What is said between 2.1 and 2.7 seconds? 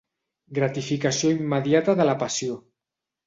la passió.